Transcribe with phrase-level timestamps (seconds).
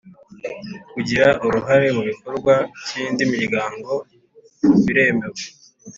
[0.93, 2.53] Kugira uruhare mu bikorwa
[2.85, 3.91] by indi miryango
[4.85, 5.41] biremewe